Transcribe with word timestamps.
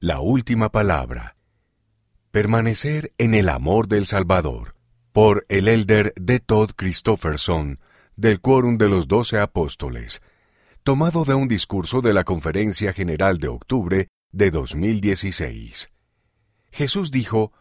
La 0.00 0.20
última 0.20 0.68
palabra. 0.68 1.34
Permanecer 2.30 3.12
en 3.18 3.34
el 3.34 3.48
amor 3.48 3.88
del 3.88 4.06
Salvador. 4.06 4.76
Por 5.10 5.44
el 5.48 5.66
elder 5.66 6.14
de 6.14 6.38
Todd 6.38 6.70
Christofferson, 6.76 7.80
del 8.14 8.40
Quórum 8.40 8.78
de 8.78 8.88
los 8.88 9.08
Doce 9.08 9.40
Apóstoles, 9.40 10.22
tomado 10.84 11.24
de 11.24 11.34
un 11.34 11.48
discurso 11.48 12.00
de 12.00 12.12
la 12.12 12.22
Conferencia 12.22 12.92
General 12.92 13.38
de 13.38 13.48
octubre 13.48 14.06
de 14.30 14.50
2016. 14.52 15.90
Jesús 16.70 17.10
dijo, 17.10 17.52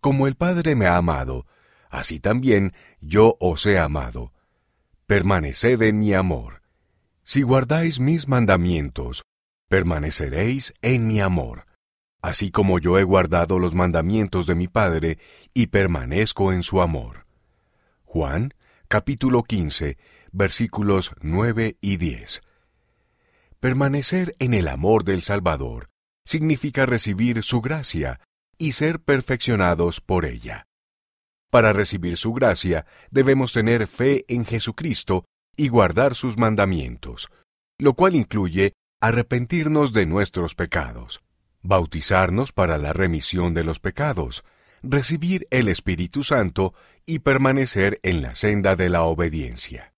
Como 0.00 0.26
el 0.26 0.34
Padre 0.34 0.74
me 0.74 0.86
ha 0.86 0.96
amado, 0.96 1.46
así 1.90 2.18
también 2.18 2.72
yo 3.00 3.36
os 3.38 3.64
he 3.66 3.78
amado. 3.78 4.32
Permaneced 5.06 5.80
en 5.82 6.00
mi 6.00 6.12
amor. 6.12 6.60
Si 7.22 7.42
guardáis 7.42 8.00
mis 8.00 8.26
mandamientos, 8.26 9.22
permaneceréis 9.68 10.74
en 10.82 11.06
mi 11.06 11.20
amor 11.20 11.67
así 12.20 12.50
como 12.50 12.78
yo 12.78 12.98
he 12.98 13.04
guardado 13.04 13.58
los 13.58 13.74
mandamientos 13.74 14.46
de 14.46 14.54
mi 14.54 14.68
Padre 14.68 15.18
y 15.54 15.68
permanezco 15.68 16.52
en 16.52 16.62
su 16.62 16.80
amor. 16.80 17.26
Juan, 18.04 18.54
capítulo 18.88 19.42
15, 19.42 19.98
versículos 20.32 21.12
9 21.20 21.76
y 21.80 21.96
10. 21.96 22.42
Permanecer 23.60 24.34
en 24.38 24.54
el 24.54 24.68
amor 24.68 25.04
del 25.04 25.22
Salvador 25.22 25.90
significa 26.24 26.86
recibir 26.86 27.42
su 27.42 27.60
gracia 27.60 28.20
y 28.58 28.72
ser 28.72 29.00
perfeccionados 29.00 30.00
por 30.00 30.24
ella. 30.24 30.66
Para 31.50 31.72
recibir 31.72 32.16
su 32.16 32.32
gracia 32.32 32.86
debemos 33.10 33.52
tener 33.52 33.86
fe 33.86 34.24
en 34.28 34.44
Jesucristo 34.44 35.24
y 35.56 35.68
guardar 35.68 36.14
sus 36.14 36.36
mandamientos, 36.36 37.28
lo 37.78 37.94
cual 37.94 38.14
incluye 38.16 38.74
arrepentirnos 39.00 39.92
de 39.92 40.06
nuestros 40.06 40.54
pecados 40.54 41.20
bautizarnos 41.62 42.52
para 42.52 42.78
la 42.78 42.92
remisión 42.92 43.54
de 43.54 43.64
los 43.64 43.80
pecados, 43.80 44.44
recibir 44.82 45.46
el 45.50 45.68
Espíritu 45.68 46.22
Santo 46.22 46.74
y 47.04 47.20
permanecer 47.20 47.98
en 48.02 48.22
la 48.22 48.34
senda 48.34 48.76
de 48.76 48.88
la 48.88 49.02
obediencia. 49.02 49.92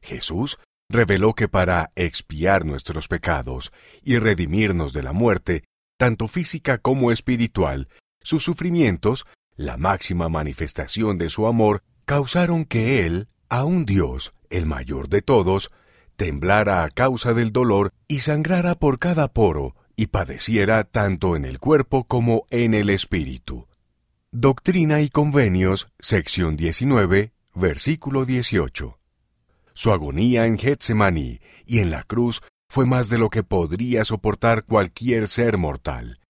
Jesús 0.00 0.58
reveló 0.88 1.34
que 1.34 1.48
para 1.48 1.90
expiar 1.96 2.64
nuestros 2.64 3.08
pecados 3.08 3.72
y 4.02 4.18
redimirnos 4.18 4.92
de 4.92 5.02
la 5.02 5.12
muerte, 5.12 5.64
tanto 5.96 6.28
física 6.28 6.78
como 6.78 7.12
espiritual, 7.12 7.88
sus 8.20 8.42
sufrimientos, 8.42 9.26
la 9.56 9.76
máxima 9.76 10.28
manifestación 10.28 11.18
de 11.18 11.30
su 11.30 11.46
amor, 11.46 11.82
causaron 12.04 12.64
que 12.64 13.04
Él, 13.04 13.28
a 13.48 13.64
un 13.64 13.84
Dios, 13.84 14.32
el 14.50 14.66
mayor 14.66 15.08
de 15.08 15.20
todos, 15.20 15.70
temblara 16.16 16.84
a 16.84 16.88
causa 16.88 17.34
del 17.34 17.52
dolor 17.52 17.92
y 18.08 18.20
sangrara 18.20 18.74
por 18.74 18.98
cada 18.98 19.28
poro 19.28 19.74
y 19.98 20.06
padeciera 20.06 20.84
tanto 20.84 21.34
en 21.34 21.44
el 21.44 21.58
cuerpo 21.58 22.04
como 22.04 22.46
en 22.50 22.72
el 22.72 22.88
espíritu. 22.88 23.66
Doctrina 24.30 25.00
y 25.00 25.08
Convenios, 25.08 25.88
sección 25.98 26.56
19, 26.56 27.32
versículo 27.56 28.24
18. 28.24 28.96
Su 29.74 29.90
agonía 29.90 30.46
en 30.46 30.56
Getsemaní 30.56 31.40
y 31.66 31.80
en 31.80 31.90
la 31.90 32.04
cruz 32.04 32.42
fue 32.70 32.86
más 32.86 33.08
de 33.08 33.18
lo 33.18 33.28
que 33.28 33.42
podría 33.42 34.04
soportar 34.04 34.64
cualquier 34.64 35.26
ser 35.26 35.58
mortal. 35.58 36.20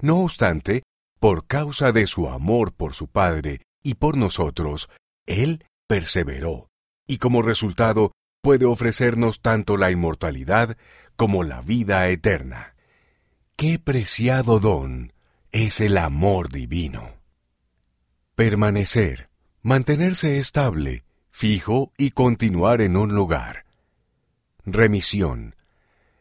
No 0.00 0.20
obstante, 0.20 0.82
por 1.18 1.46
causa 1.46 1.92
de 1.92 2.06
su 2.06 2.26
amor 2.26 2.72
por 2.72 2.94
su 2.94 3.06
Padre 3.06 3.60
y 3.82 3.96
por 3.96 4.16
nosotros, 4.16 4.88
Él 5.26 5.66
perseveró, 5.86 6.70
y 7.06 7.18
como 7.18 7.42
resultado 7.42 8.12
puede 8.42 8.64
ofrecernos 8.64 9.42
tanto 9.42 9.76
la 9.76 9.90
inmortalidad 9.90 10.78
como 11.16 11.44
la 11.44 11.60
vida 11.60 12.08
eterna. 12.08 12.76
Qué 13.60 13.78
preciado 13.78 14.58
don 14.58 15.12
es 15.52 15.82
el 15.82 15.98
amor 15.98 16.50
divino. 16.50 17.16
Permanecer, 18.34 19.28
mantenerse 19.60 20.38
estable, 20.38 21.04
fijo 21.28 21.92
y 21.98 22.12
continuar 22.12 22.80
en 22.80 22.96
un 22.96 23.14
lugar. 23.14 23.66
Remisión, 24.64 25.56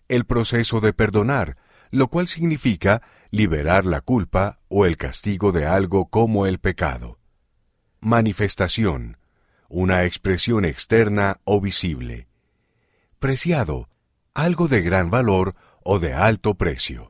el 0.09 0.25
proceso 0.25 0.81
de 0.81 0.91
perdonar, 0.91 1.55
lo 1.91 2.09
cual 2.09 2.27
significa 2.27 3.03
liberar 3.31 3.85
la 3.85 4.01
culpa 4.01 4.59
o 4.67 4.85
el 4.85 4.97
castigo 4.97 5.53
de 5.53 5.65
algo 5.65 6.09
como 6.09 6.45
el 6.45 6.59
pecado. 6.59 7.19
Manifestación, 8.01 9.17
una 9.69 10.03
expresión 10.03 10.65
externa 10.65 11.39
o 11.45 11.61
visible. 11.61 12.27
Preciado, 13.17 13.87
algo 14.33 14.67
de 14.67 14.81
gran 14.81 15.09
valor 15.09 15.55
o 15.85 15.99
de 15.99 16.13
alto 16.13 16.55
precio. 16.55 17.07